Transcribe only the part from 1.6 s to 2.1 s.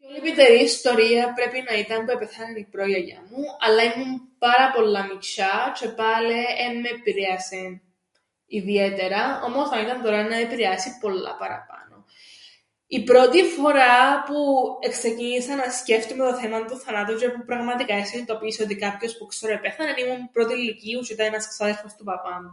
να ήταν που